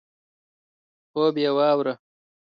[1.11, 1.93] خوب یې واوره.